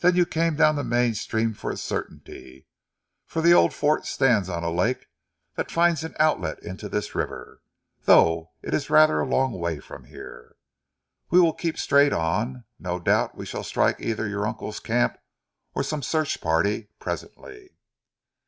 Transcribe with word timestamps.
"Then 0.00 0.16
you 0.16 0.26
came 0.26 0.56
down 0.56 0.74
the 0.74 0.82
main 0.82 1.14
stream 1.14 1.54
for 1.54 1.70
a 1.70 1.76
certainty, 1.76 2.66
for 3.28 3.40
the 3.40 3.52
old 3.54 3.72
fort 3.72 4.06
stands 4.06 4.48
on 4.48 4.64
a 4.64 4.72
lake 4.72 5.06
that 5.54 5.70
finds 5.70 6.02
an 6.02 6.16
outlet 6.18 6.58
into 6.64 6.88
this 6.88 7.14
river, 7.14 7.62
though 8.02 8.50
it 8.60 8.74
is 8.74 8.90
rather 8.90 9.20
a 9.20 9.24
long 9.24 9.52
way 9.52 9.78
from 9.78 10.06
here. 10.06 10.56
We 11.30 11.38
will 11.40 11.52
keep 11.54 11.78
straight 11.78 12.12
on. 12.12 12.64
No 12.80 12.98
doubt 12.98 13.36
we 13.36 13.46
shall 13.46 13.62
strike 13.62 14.00
either 14.00 14.26
your 14.26 14.48
uncle's 14.48 14.80
camp 14.80 15.16
or 15.76 15.84
some 15.84 16.02
search 16.02 16.40
party 16.40 16.88
presently." 16.98 17.70